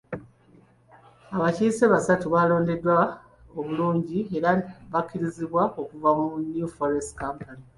Abakiise 1.35 1.83
basatu 1.93 2.25
abalondeddwa 2.29 2.97
obulungi 3.57 4.19
era 4.37 4.49
abakkirizibwa 4.89 5.63
okuva 5.81 6.09
mu 6.17 6.25
New 6.53 6.67
Forests 6.75 7.15
Company. 7.21 7.61